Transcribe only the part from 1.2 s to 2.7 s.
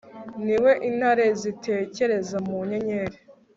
zitekereza mu